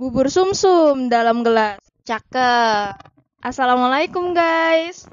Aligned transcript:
Bubur 0.00 0.32
sumsum 0.32 1.12
dalam 1.12 1.44
gelas. 1.44 1.76
Cakep. 2.08 2.96
Assalamualaikum 3.44 4.32
guys. 4.32 5.04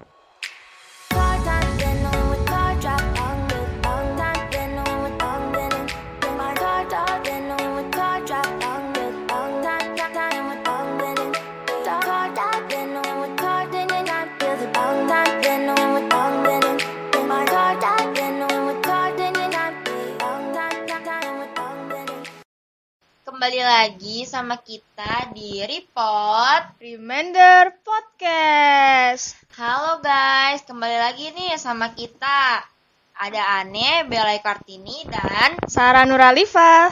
Kembali 23.47 23.63
lagi 23.63 24.27
sama 24.27 24.59
kita 24.59 25.31
di 25.31 25.63
Report. 25.63 26.83
Reminder 26.83 27.79
Podcast. 27.79 29.39
Halo 29.55 30.03
guys, 30.03 30.67
kembali 30.67 30.97
lagi 30.99 31.31
nih 31.31 31.55
sama 31.55 31.95
kita. 31.95 32.59
Ada 33.15 33.63
Ane, 33.63 34.03
Belai 34.03 34.43
Kartini, 34.43 35.07
dan 35.07 35.63
Sarah 35.63 36.03
Nuralifa. 36.03 36.91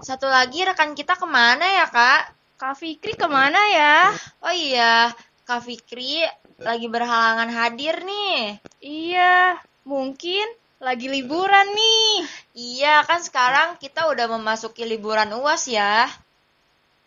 satu 0.00 0.32
lagi 0.32 0.64
rekan 0.64 0.96
kita 0.96 1.12
ke 1.12 1.28
mana 1.28 1.84
ya 1.84 1.84
kak? 1.84 2.40
Kak 2.56 2.72
Fikri 2.80 3.12
ke 3.12 3.28
mana 3.28 3.60
ya? 3.68 4.16
Oh 4.48 4.54
iya, 4.56 5.12
Kak 5.44 5.60
Fikri 5.60 6.24
lagi 6.56 6.88
berhalangan 6.88 7.52
hadir 7.52 8.00
nih. 8.00 8.64
Iya, 8.80 9.60
mungkin 9.84 10.61
lagi 10.82 11.06
liburan 11.06 11.70
nih. 11.70 12.26
Iya, 12.58 13.06
kan 13.06 13.22
sekarang 13.22 13.78
kita 13.78 14.10
udah 14.10 14.26
memasuki 14.26 14.82
liburan 14.82 15.30
UAS 15.30 15.70
ya. 15.70 16.10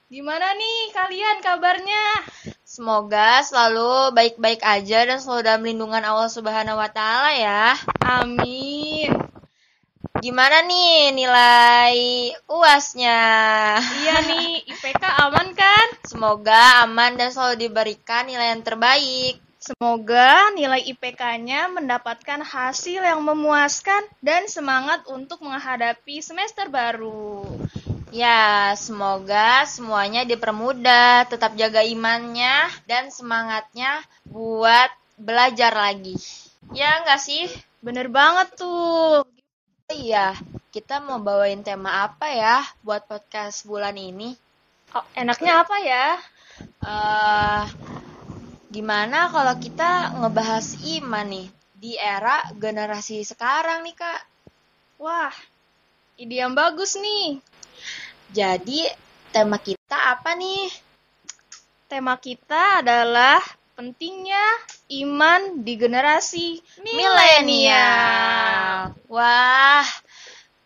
Gimana 0.08 0.56
nih 0.56 0.96
kalian 0.96 1.44
kabarnya? 1.44 2.24
Semoga 2.64 3.44
selalu 3.44 4.16
baik-baik 4.16 4.64
aja 4.64 5.04
dan 5.04 5.20
selalu 5.20 5.42
dalam 5.44 5.64
lindungan 5.68 6.08
Allah 6.08 6.32
Subhanahu 6.32 6.80
wa 6.80 6.88
taala 6.88 7.36
ya. 7.36 7.76
Amin. 8.00 9.12
Gimana 10.24 10.64
nih 10.64 11.12
nilai 11.12 11.98
UASnya? 12.48 13.22
Iya 13.84 14.16
nih, 14.24 14.72
IPK 14.72 15.04
aman 15.04 15.52
kan? 15.52 15.88
Semoga 16.08 16.88
aman 16.88 17.20
dan 17.20 17.36
selalu 17.36 17.68
diberikan 17.68 18.24
nilai 18.24 18.56
yang 18.56 18.64
terbaik. 18.64 19.45
Semoga 19.66 20.54
nilai 20.54 20.94
IPK-nya 20.94 21.74
mendapatkan 21.74 22.38
hasil 22.46 23.02
yang 23.02 23.26
memuaskan 23.26 24.06
dan 24.22 24.46
semangat 24.46 25.02
untuk 25.10 25.42
menghadapi 25.42 26.22
semester 26.22 26.70
baru. 26.70 27.42
Ya, 28.14 28.78
semoga 28.78 29.66
semuanya 29.66 30.22
dipermudah, 30.22 31.26
tetap 31.26 31.58
jaga 31.58 31.82
imannya 31.82 32.70
dan 32.86 33.10
semangatnya 33.10 34.06
buat 34.30 34.94
belajar 35.18 35.74
lagi. 35.74 36.14
Ya 36.70 37.02
nggak 37.02 37.18
sih? 37.26 37.50
Bener 37.82 38.06
banget 38.14 38.54
tuh. 38.62 39.26
Iya, 39.90 40.38
kita 40.70 41.02
mau 41.02 41.18
bawain 41.18 41.66
tema 41.66 42.06
apa 42.06 42.30
ya 42.30 42.62
buat 42.86 43.10
podcast 43.10 43.66
bulan 43.66 43.98
ini? 43.98 44.38
Oh, 44.94 45.02
enaknya 45.18 45.66
apa 45.66 45.78
ya? 45.82 46.08
eh 46.86 47.64
gimana 48.76 49.32
kalau 49.32 49.56
kita 49.56 50.20
ngebahas 50.20 50.76
iman 51.00 51.24
nih 51.32 51.48
di 51.80 51.96
era 51.96 52.44
generasi 52.60 53.24
sekarang 53.24 53.88
nih 53.88 53.96
kak? 53.96 54.22
Wah, 55.00 55.32
ide 56.20 56.44
yang 56.44 56.52
bagus 56.52 57.00
nih. 57.00 57.40
Jadi 58.36 58.84
tema 59.32 59.64
kita 59.64 60.12
apa 60.12 60.36
nih? 60.36 60.68
Tema 61.88 62.20
kita 62.20 62.84
adalah 62.84 63.40
pentingnya 63.80 64.44
iman 65.08 65.64
di 65.64 65.74
generasi 65.80 66.60
milenial. 66.84 68.92
Wah, 69.08 69.88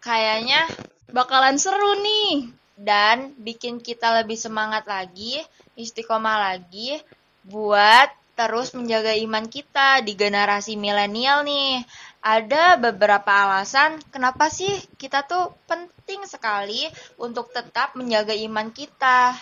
kayaknya 0.01 0.65
Bakalan 1.09 1.61
seru 1.61 1.93
nih. 2.01 2.57
dan 2.79 3.35
bikin 3.35 3.83
kita 3.83 4.23
lebih 4.23 4.39
semangat 4.39 4.87
lagi, 4.87 5.43
istiqomah 5.75 6.39
lagi 6.39 6.95
buat 7.43 8.09
terus 8.39 8.71
menjaga 8.71 9.11
iman 9.19 9.45
kita 9.51 9.99
di 9.99 10.15
generasi 10.15 10.79
milenial 10.79 11.43
nih. 11.43 11.83
Ada 12.23 12.79
beberapa 12.79 13.31
alasan 13.31 13.99
kenapa 14.11 14.47
sih 14.51 14.71
kita 14.99 15.23
tuh 15.27 15.55
penting 15.67 16.23
sekali 16.27 16.87
untuk 17.19 17.51
tetap 17.51 17.95
menjaga 17.99 18.35
iman 18.35 18.71
kita. 18.71 19.35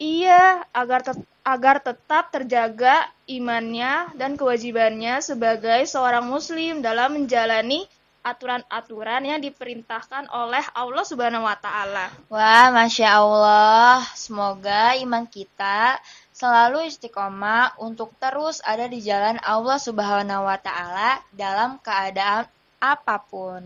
Iya, 0.00 0.64
agar 0.74 1.00
tet- 1.06 1.28
agar 1.44 1.76
tetap 1.78 2.32
terjaga 2.32 3.08
imannya 3.28 4.10
dan 4.16 4.34
kewajibannya 4.40 5.20
sebagai 5.20 5.84
seorang 5.84 6.24
muslim 6.24 6.80
dalam 6.80 7.14
menjalani 7.20 7.84
aturan-aturan 8.24 9.20
yang 9.28 9.40
diperintahkan 9.44 10.32
oleh 10.32 10.64
Allah 10.72 11.04
Subhanahu 11.04 11.44
wa 11.44 11.56
taala. 11.60 12.08
Wah, 12.32 12.72
Masya 12.72 13.20
Allah. 13.20 14.00
Semoga 14.16 14.96
iman 14.96 15.28
kita 15.28 16.00
selalu 16.34 16.90
istiqomah 16.90 17.78
untuk 17.78 18.10
terus 18.18 18.58
ada 18.66 18.90
di 18.90 18.98
jalan 18.98 19.38
Allah 19.46 19.78
Subhanahu 19.78 20.50
wa 20.50 20.58
Ta'ala 20.58 21.22
dalam 21.30 21.78
keadaan 21.78 22.50
apa 22.82 23.16
pun. 23.22 23.62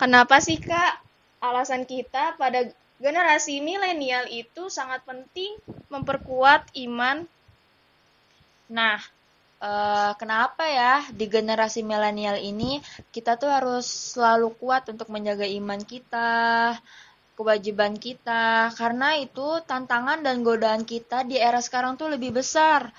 Kenapa 0.00 0.40
sih, 0.40 0.56
Kak? 0.56 1.04
Alasan 1.44 1.84
kita 1.84 2.40
pada 2.40 2.72
generasi 2.96 3.60
milenial 3.60 4.24
itu 4.32 4.72
sangat 4.72 5.04
penting 5.04 5.60
memperkuat 5.92 6.72
iman. 6.88 7.28
Nah, 8.72 8.98
eh, 9.60 10.12
kenapa 10.16 10.64
ya 10.64 11.04
di 11.12 11.28
generasi 11.28 11.84
milenial 11.84 12.40
ini 12.40 12.80
kita 13.12 13.36
tuh 13.36 13.52
harus 13.52 13.84
selalu 14.16 14.56
kuat 14.56 14.88
untuk 14.88 15.12
menjaga 15.12 15.44
iman 15.44 15.84
kita, 15.84 16.80
kewajiban 17.34 17.98
kita, 17.98 18.70
karena 18.78 19.18
itu 19.18 19.62
tantangan 19.66 20.22
dan 20.22 20.46
godaan 20.46 20.86
kita 20.86 21.26
di 21.26 21.38
era 21.38 21.58
sekarang 21.58 21.98
tuh 21.98 22.10
lebih 22.14 22.34
besar. 22.34 22.94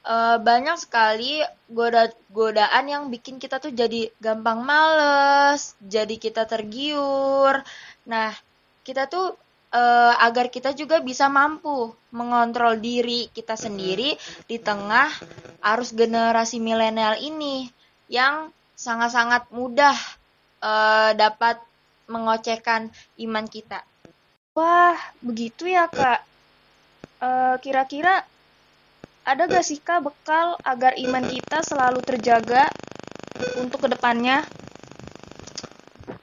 Eh, 0.00 0.38
banyak 0.40 0.80
sekali 0.80 1.44
goda 1.68 2.08
godaan 2.32 2.88
yang 2.88 3.04
bikin 3.12 3.36
kita 3.36 3.60
tuh 3.60 3.68
jadi 3.68 4.08
gampang 4.16 4.64
males, 4.64 5.76
jadi 5.84 6.16
kita 6.16 6.48
tergiur. 6.48 7.60
Nah, 8.08 8.32
kita 8.80 9.12
tuh 9.12 9.36
eh, 9.76 10.14
agar 10.24 10.48
kita 10.48 10.72
juga 10.72 11.04
bisa 11.04 11.28
mampu 11.28 11.92
mengontrol 12.16 12.80
diri 12.80 13.28
kita 13.30 13.54
sendiri 13.60 14.16
di 14.48 14.56
tengah 14.56 15.12
arus 15.62 15.92
generasi 15.92 16.58
milenial 16.64 17.20
ini 17.20 17.68
yang 18.08 18.50
sangat-sangat 18.74 19.52
mudah 19.52 19.96
eh, 20.64 21.12
dapat 21.12 21.60
mengocehkan 22.10 22.90
iman 23.22 23.46
kita. 23.46 23.86
Wah, 24.58 24.98
begitu 25.22 25.70
ya, 25.70 25.86
Kak. 25.86 26.26
Eh, 27.22 27.56
Kira-kira 27.62 28.26
ada 29.22 29.42
gak 29.46 29.62
sih, 29.62 29.78
Kak, 29.78 30.10
bekal 30.10 30.58
agar 30.66 30.98
iman 30.98 31.22
kita 31.22 31.62
selalu 31.62 32.02
terjaga 32.02 32.66
untuk 33.62 33.86
ke 33.86 33.88
depannya? 33.94 34.42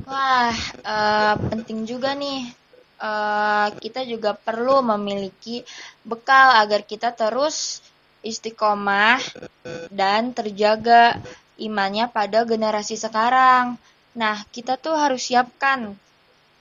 Wah, 0.03 0.51
eh, 0.83 1.35
penting 1.47 1.87
juga 1.87 2.11
nih. 2.11 2.51
Eh, 2.97 3.67
kita 3.79 4.03
juga 4.03 4.35
perlu 4.35 4.83
memiliki 4.83 5.63
bekal 6.03 6.59
agar 6.59 6.83
kita 6.83 7.15
terus 7.15 7.79
istiqomah 8.25 9.21
dan 9.93 10.35
terjaga 10.35 11.15
imannya 11.61 12.09
pada 12.11 12.43
generasi 12.43 12.99
sekarang. 12.99 13.77
Nah, 14.17 14.41
kita 14.49 14.81
tuh 14.81 14.97
harus 14.97 15.29
siapkan 15.29 15.93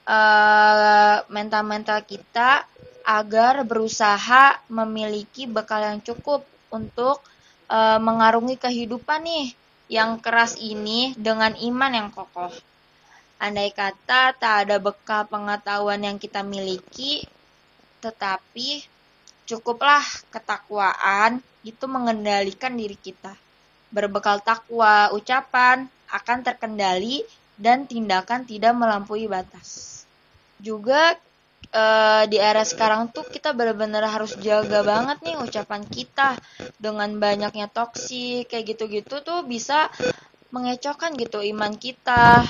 eh, 0.04 1.16
mental-mental 1.32 2.04
kita 2.04 2.68
agar 3.08 3.64
berusaha 3.64 4.60
memiliki 4.68 5.48
bekal 5.48 5.80
yang 5.88 6.00
cukup 6.04 6.44
untuk 6.68 7.24
eh, 7.72 7.98
mengarungi 7.98 8.60
kehidupan 8.60 9.24
nih 9.24 9.46
yang 9.88 10.20
keras 10.20 10.60
ini 10.60 11.16
dengan 11.16 11.56
iman 11.56 11.92
yang 11.96 12.08
kokoh. 12.12 12.52
Andai 13.40 13.72
kata 13.72 14.36
tak 14.36 14.54
ada 14.68 14.76
bekal 14.76 15.24
pengetahuan 15.28 16.00
yang 16.04 16.16
kita 16.20 16.44
miliki, 16.44 17.24
tetapi 18.04 18.84
cukuplah 19.48 20.04
ketakwaan 20.28 21.40
itu 21.64 21.84
mengendalikan 21.88 22.76
diri 22.76 22.96
kita. 22.96 23.32
Berbekal 23.92 24.40
takwa, 24.44 25.12
ucapan 25.12 25.88
akan 26.10 26.38
terkendali 26.42 27.22
dan 27.56 27.88
tindakan 27.88 28.44
tidak 28.44 28.72
melampaui 28.76 29.28
batas. 29.28 30.04
Juga 30.60 31.16
eh, 31.72 32.24
di 32.28 32.36
era 32.40 32.64
sekarang 32.64 33.12
tuh 33.12 33.26
kita 33.28 33.52
benar-benar 33.56 34.04
harus 34.08 34.36
jaga 34.40 34.80
banget 34.84 35.18
nih 35.24 35.36
ucapan 35.40 35.82
kita 35.84 36.36
dengan 36.76 37.12
banyaknya 37.16 37.68
toksik 37.68 38.48
kayak 38.48 38.76
gitu-gitu 38.76 39.20
tuh 39.24 39.44
bisa 39.44 39.88
mengecohkan 40.54 41.12
gitu 41.18 41.42
iman 41.42 41.74
kita 41.74 42.46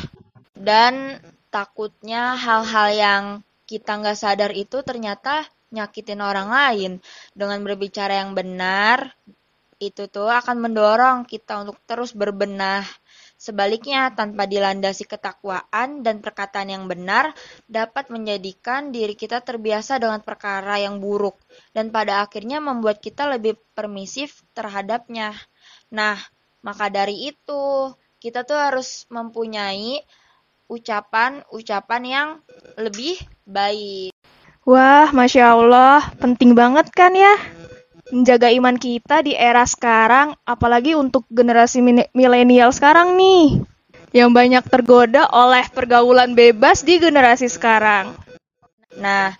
dan 0.55 1.17
takutnya 1.51 2.37
hal-hal 2.37 2.89
yang 2.93 3.25
kita 3.67 3.99
nggak 3.99 4.19
sadar 4.19 4.53
itu 4.55 4.85
ternyata 4.87 5.43
nyakitin 5.75 6.23
orang 6.23 6.49
lain. 6.49 6.93
Dengan 7.35 7.59
berbicara 7.67 8.23
yang 8.23 8.33
benar, 8.33 9.11
itu 9.83 10.09
tuh 10.09 10.31
akan 10.31 10.57
mendorong 10.63 11.29
kita 11.29 11.61
untuk 11.67 11.77
terus 11.85 12.15
berbenah. 12.15 12.87
Sebaliknya, 13.37 14.09
tanpa 14.17 14.49
dilandasi 14.49 15.05
ketakwaan 15.05 16.01
dan 16.01 16.25
perkataan 16.25 16.73
yang 16.73 16.89
benar, 16.89 17.37
dapat 17.69 18.09
menjadikan 18.09 18.89
diri 18.89 19.13
kita 19.13 19.45
terbiasa 19.45 20.01
dengan 20.01 20.25
perkara 20.25 20.81
yang 20.81 21.05
buruk, 21.05 21.37
dan 21.77 21.93
pada 21.93 22.25
akhirnya 22.25 22.65
membuat 22.65 23.05
kita 23.05 23.29
lebih 23.29 23.61
permisif 23.77 24.41
terhadapnya. 24.57 25.37
Nah, 25.93 26.17
maka 26.65 26.89
dari 26.89 27.29
itu, 27.29 27.93
kita 28.17 28.49
tuh 28.49 28.57
harus 28.57 29.05
mempunyai 29.13 30.01
ucapan-ucapan 30.67 32.03
yang 32.03 32.29
lebih 32.81 33.21
baik. 33.45 34.17
Wah, 34.67 35.13
Masya 35.15 35.55
Allah, 35.55 36.11
penting 36.19 36.57
banget 36.59 36.91
kan 36.91 37.15
ya? 37.15 37.39
Menjaga 38.13 38.53
iman 38.55 38.79
kita 38.79 39.23
di 39.27 39.35
era 39.35 39.67
sekarang, 39.67 40.39
apalagi 40.47 40.95
untuk 40.95 41.27
generasi 41.27 41.83
milenial 42.15 42.71
sekarang 42.71 43.19
nih, 43.19 43.61
yang 44.15 44.31
banyak 44.31 44.63
tergoda 44.71 45.27
oleh 45.35 45.67
pergaulan 45.71 46.33
bebas 46.39 46.87
di 46.87 47.03
generasi 47.03 47.51
sekarang. 47.51 48.15
Nah, 48.97 49.35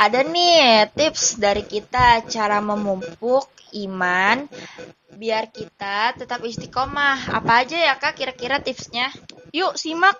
ada 0.00 0.24
nih 0.24 0.88
tips 0.96 1.36
dari 1.36 1.66
kita 1.68 2.24
cara 2.24 2.64
memupuk 2.64 3.44
iman 3.76 4.48
biar 5.14 5.52
kita 5.52 6.16
tetap 6.16 6.40
istiqomah. 6.40 7.28
Apa 7.28 7.66
aja 7.66 7.76
ya 7.76 7.94
kak 8.00 8.16
kira-kira 8.16 8.64
tipsnya? 8.64 9.12
Yuk 9.52 9.76
simak. 9.76 10.16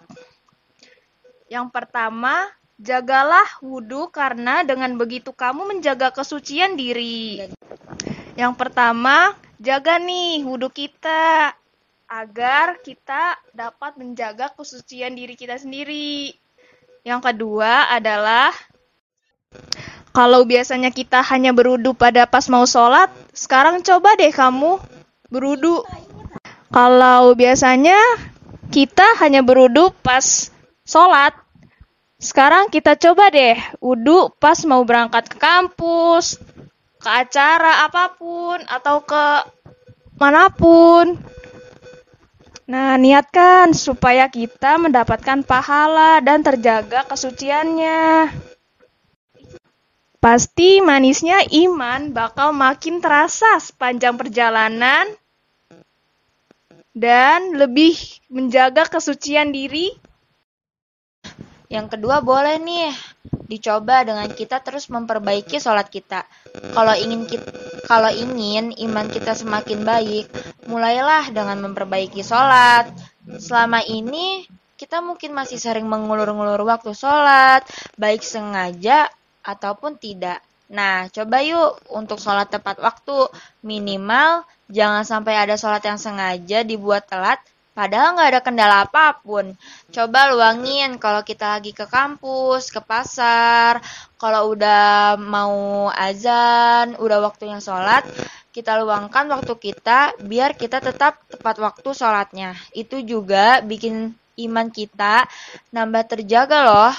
Yang 1.48 1.72
pertama, 1.72 2.50
Jagalah 2.74 3.46
wudhu 3.62 4.10
karena 4.10 4.66
dengan 4.66 4.98
begitu 4.98 5.30
kamu 5.30 5.70
menjaga 5.70 6.10
kesucian 6.10 6.74
diri. 6.74 7.46
Yang 8.34 8.54
pertama, 8.58 9.38
jaga 9.62 10.02
nih 10.02 10.42
wudhu 10.42 10.66
kita 10.74 11.54
agar 12.10 12.82
kita 12.82 13.38
dapat 13.54 13.94
menjaga 13.94 14.50
kesucian 14.54 15.14
diri 15.14 15.38
kita 15.38 15.54
sendiri. 15.54 16.34
Yang 17.04 17.20
kedua 17.30 17.92
adalah 17.94 18.50
kalau 20.14 20.46
biasanya 20.46 20.94
kita 20.94 21.26
hanya 21.26 21.50
berwudhu 21.50 21.94
pada 21.94 22.26
pas 22.26 22.46
mau 22.46 22.64
sholat, 22.64 23.10
sekarang 23.34 23.82
coba 23.82 24.14
deh 24.14 24.30
kamu 24.30 24.78
berwudhu. 25.26 25.82
Kalau 26.70 27.34
biasanya 27.38 27.98
kita 28.70 29.04
hanya 29.22 29.42
berwudhu 29.42 29.90
pas 30.02 30.50
sholat, 30.86 31.34
sekarang 32.24 32.72
kita 32.72 32.96
coba 32.96 33.28
deh, 33.28 33.52
wudhu 33.84 34.32
pas 34.40 34.56
mau 34.64 34.80
berangkat 34.80 35.28
ke 35.28 35.36
kampus, 35.36 36.40
ke 36.96 37.10
acara 37.12 37.84
apa 37.84 38.16
pun, 38.16 38.64
atau 38.64 39.04
ke 39.04 39.24
mana 40.16 40.48
pun. 40.48 41.20
Nah, 42.64 42.96
niatkan 42.96 43.76
supaya 43.76 44.32
kita 44.32 44.80
mendapatkan 44.80 45.44
pahala 45.44 46.24
dan 46.24 46.40
terjaga 46.40 47.04
kesuciannya. 47.04 48.32
Pasti 50.16 50.80
manisnya 50.80 51.44
iman 51.44 52.08
bakal 52.16 52.56
makin 52.56 53.04
terasa 53.04 53.60
sepanjang 53.60 54.16
perjalanan 54.16 55.12
dan 56.96 57.52
lebih 57.52 57.92
menjaga 58.32 58.88
kesucian 58.88 59.52
diri 59.52 59.92
yang 61.74 61.90
kedua 61.90 62.22
boleh 62.22 62.62
nih 62.62 62.94
dicoba 63.50 64.06
dengan 64.06 64.30
kita 64.30 64.62
terus 64.62 64.86
memperbaiki 64.86 65.58
sholat 65.58 65.90
kita. 65.90 66.22
Kalau 66.70 66.94
ingin 66.94 67.26
kita, 67.26 67.50
kalau 67.90 68.14
ingin 68.14 68.70
iman 68.88 69.10
kita 69.10 69.34
semakin 69.34 69.82
baik, 69.82 70.30
mulailah 70.70 71.34
dengan 71.34 71.58
memperbaiki 71.66 72.22
sholat. 72.22 72.94
Selama 73.42 73.82
ini 73.82 74.46
kita 74.78 75.02
mungkin 75.02 75.34
masih 75.34 75.58
sering 75.58 75.90
mengulur-ngulur 75.90 76.62
waktu 76.62 76.94
sholat, 76.94 77.66
baik 77.98 78.22
sengaja 78.22 79.10
ataupun 79.42 79.98
tidak. 79.98 80.38
Nah, 80.70 81.10
coba 81.12 81.44
yuk 81.44 81.82
untuk 81.90 82.22
sholat 82.22 82.48
tepat 82.48 82.80
waktu. 82.80 83.28
Minimal 83.66 84.46
jangan 84.70 85.02
sampai 85.02 85.36
ada 85.36 85.58
sholat 85.58 85.82
yang 85.84 85.98
sengaja 86.00 86.62
dibuat 86.64 87.04
telat 87.10 87.42
Padahal 87.74 88.14
nggak 88.14 88.30
ada 88.30 88.40
kendala 88.40 88.76
apa 88.86 89.18
pun. 89.18 89.50
Coba 89.90 90.30
luangin 90.30 90.94
kalau 91.02 91.26
kita 91.26 91.58
lagi 91.58 91.74
ke 91.74 91.90
kampus, 91.90 92.70
ke 92.70 92.78
pasar, 92.78 93.82
kalau 94.14 94.54
udah 94.54 95.18
mau 95.18 95.90
azan, 95.90 96.94
udah 97.02 97.18
waktunya 97.18 97.58
sholat, 97.58 98.06
kita 98.54 98.78
luangkan 98.78 99.26
waktu 99.26 99.58
kita 99.58 100.14
biar 100.22 100.54
kita 100.54 100.78
tetap 100.78 101.18
tepat 101.26 101.58
waktu 101.58 101.90
sholatnya. 101.90 102.54
Itu 102.70 103.02
juga 103.02 103.58
bikin 103.58 104.14
iman 104.38 104.70
kita 104.70 105.26
nambah 105.74 106.14
terjaga 106.14 106.58
loh. 106.62 106.94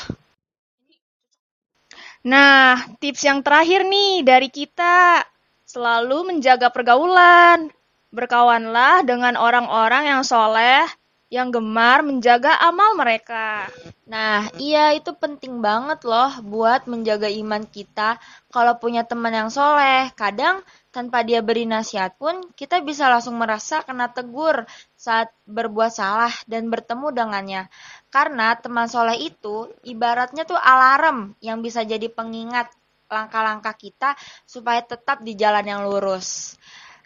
Nah, 2.28 2.83
tips 3.00 3.21
yang 3.24 3.39
terakhir 3.39 3.88
nih 3.88 4.25
dari 4.28 4.51
kita, 4.51 5.24
selalu 5.63 6.36
menjaga 6.36 6.68
pergaulan. 6.68 7.71
Berkawanlah 8.16 9.04
dengan 9.04 9.36
orang-orang 9.36 10.08
yang 10.08 10.24
soleh, 10.24 10.88
yang 11.28 11.52
gemar 11.52 12.00
menjaga 12.00 12.56
amal 12.64 12.96
mereka. 12.96 13.68
Nah, 14.08 14.48
iya 14.56 14.96
itu 14.96 15.12
penting 15.12 15.60
banget 15.60 16.08
loh 16.08 16.32
buat 16.46 16.88
menjaga 16.88 17.28
iman 17.28 17.68
kita. 17.68 18.16
Kalau 18.54 18.80
punya 18.80 19.04
teman 19.04 19.36
yang 19.36 19.52
soleh, 19.52 20.16
kadang 20.16 20.64
tanpa 20.96 21.28
dia 21.28 21.44
beri 21.44 21.68
nasihat 21.68 22.16
pun, 22.16 22.40
kita 22.56 22.80
bisa 22.80 23.12
langsung 23.12 23.36
merasa 23.36 23.84
kena 23.84 24.08
tegur 24.16 24.64
saat 24.96 25.28
berbuat 25.44 25.92
salah 25.92 26.32
dan 26.48 26.72
bertemu 26.72 27.12
dengannya. 27.12 27.68
Karena 28.08 28.56
teman 28.56 28.88
soleh 28.88 29.20
itu 29.20 29.68
ibaratnya 29.84 30.48
tuh 30.48 30.56
alarm 30.56 31.36
yang 31.44 31.60
bisa 31.60 31.84
jadi 31.84 32.08
pengingat 32.08 32.72
langkah-langkah 33.12 33.76
kita 33.76 34.16
supaya 34.48 34.80
tetap 34.80 35.20
di 35.20 35.36
jalan 35.36 35.68
yang 35.68 35.82
lurus. 35.84 36.56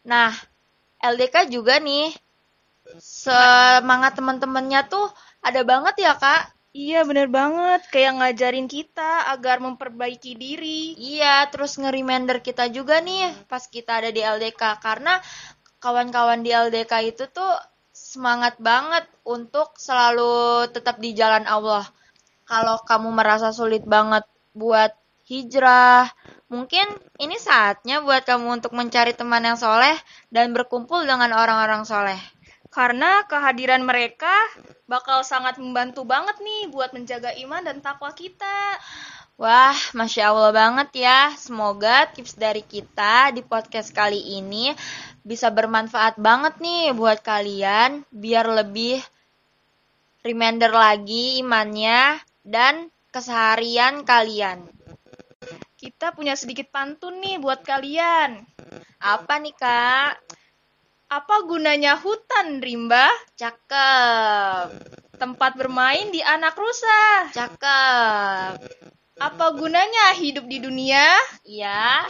Nah, 0.06 0.32
LDK 1.00 1.50
juga 1.51 1.80
nih 1.80 2.12
semangat 3.00 4.18
teman-temannya 4.18 4.81
tuh 4.90 5.07
ada 5.46 5.62
banget 5.63 5.96
ya 6.01 6.13
kak 6.18 6.60
Iya 6.69 7.01
bener 7.01 7.34
banget, 7.34 7.81
kayak 7.90 8.22
ngajarin 8.22 8.69
kita 8.69 9.25
agar 9.34 9.57
memperbaiki 9.57 10.38
diri. 10.38 10.94
Iya, 11.01 11.50
terus 11.50 11.81
nge-reminder 11.81 12.46
kita 12.46 12.69
juga 12.69 13.01
nih 13.01 13.34
pas 13.50 13.65
kita 13.65 13.98
ada 13.98 14.13
di 14.13 14.22
LDK. 14.22 14.77
Karena 14.77 15.18
kawan-kawan 15.82 16.46
di 16.46 16.53
LDK 16.53 16.94
itu 17.10 17.25
tuh 17.34 17.50
semangat 17.89 18.62
banget 18.62 19.10
untuk 19.25 19.74
selalu 19.82 20.70
tetap 20.70 21.01
di 21.01 21.18
jalan 21.18 21.50
Allah. 21.50 21.89
Kalau 22.46 22.77
kamu 22.86 23.18
merasa 23.18 23.50
sulit 23.50 23.82
banget 23.89 24.29
buat 24.53 24.94
hijrah. 25.25 26.06
Mungkin 26.50 26.89
ini 27.22 27.38
saatnya 27.38 28.01
buat 28.01 28.25
kamu 28.25 28.58
untuk 28.58 28.74
mencari 28.74 29.13
teman 29.13 29.46
yang 29.46 29.53
soleh 29.53 29.94
dan 30.34 30.50
berkumpul 30.50 31.06
dengan 31.06 31.29
orang-orang 31.29 31.86
soleh. 31.86 32.18
Karena 32.74 33.22
kehadiran 33.29 33.86
mereka 33.86 34.34
bakal 34.89 35.22
sangat 35.22 35.62
membantu 35.62 36.10
banget 36.10 36.41
nih 36.41 36.74
buat 36.74 36.89
menjaga 36.89 37.38
iman 37.46 37.62
dan 37.62 37.86
takwa 37.86 38.10
kita. 38.18 38.82
Wah, 39.38 39.77
Masya 39.94 40.34
Allah 40.34 40.50
banget 40.50 41.06
ya. 41.06 41.29
Semoga 41.38 42.10
tips 42.10 42.34
dari 42.34 42.65
kita 42.65 43.29
di 43.29 43.46
podcast 43.46 43.94
kali 43.94 44.41
ini 44.41 44.74
bisa 45.22 45.53
bermanfaat 45.53 46.18
banget 46.18 46.58
nih 46.58 46.98
buat 46.98 47.22
kalian. 47.22 48.10
Biar 48.10 48.50
lebih 48.50 49.06
reminder 50.25 50.74
lagi 50.74 51.38
imannya 51.46 52.18
dan 52.41 52.89
keseharian 53.13 54.01
kalian 54.01 54.78
kita 55.79 56.12
punya 56.12 56.36
sedikit 56.36 56.67
pantun 56.75 57.24
nih 57.24 57.39
buat 57.39 57.63
kalian. 57.63 58.43
Apa 59.00 59.39
nih, 59.39 59.55
Kak? 59.55 60.19
Apa 61.07 61.36
gunanya 61.48 61.95
hutan, 61.95 62.59
Rimba? 62.59 63.07
Cakep. 63.39 64.75
Tempat 65.15 65.55
bermain 65.55 66.12
di 66.12 66.19
anak 66.19 66.59
rusa. 66.59 67.31
Cakep. 67.31 68.59
Apa 69.24 69.45
gunanya 69.55 70.19
hidup 70.19 70.51
di 70.51 70.59
dunia? 70.59 71.15
Iya. 71.48 72.03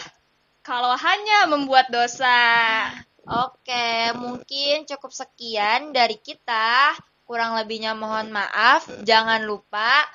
Kalau 0.65 0.97
hanya 0.97 1.45
membuat 1.45 1.93
dosa. 1.93 2.89
Oke, 3.29 4.17
mungkin 4.17 4.89
cukup 4.89 5.13
sekian 5.13 5.93
dari 5.93 6.17
kita. 6.17 6.97
Kurang 7.21 7.53
lebihnya 7.53 7.93
mohon 7.93 8.33
maaf. 8.33 8.89
Jangan 9.05 9.45
lupa 9.45 10.09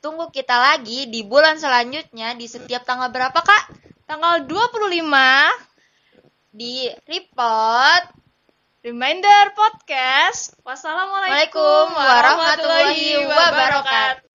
Tunggu 0.00 0.32
kita 0.32 0.56
lagi 0.56 1.12
di 1.12 1.20
bulan 1.28 1.60
selanjutnya 1.60 2.32
di 2.32 2.48
setiap 2.48 2.88
tanggal 2.88 3.12
berapa, 3.12 3.36
Kak? 3.36 3.64
Tanggal 4.08 4.48
25 4.48 4.96
di 6.56 6.88
report 7.04 8.08
Reminder 8.80 9.52
Podcast. 9.52 10.56
Wassalamualaikum 10.64 11.92
warahmatullahi 11.92 13.28
wabarakatuh. 13.28 14.29